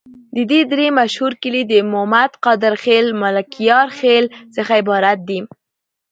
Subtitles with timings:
[0.35, 5.39] د دي درې مشهور کلي د مومد، قادر خیل، ملکیار خیل څخه عبارت دي.